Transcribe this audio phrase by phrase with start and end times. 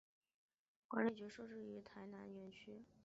[0.87, 2.81] 管理局设于台南园区。